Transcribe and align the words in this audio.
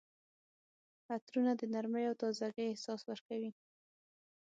عطرونه 1.13 1.51
د 1.57 1.61
نرمۍ 1.73 2.03
او 2.09 2.15
تازګۍ 2.21 2.65
احساس 2.67 3.01
ورکوي. 3.05 3.51